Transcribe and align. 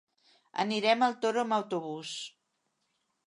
Anirem 0.63 1.03
al 1.07 1.13
Toro 1.25 1.43
amb 1.45 1.55
autobús. 1.57 2.15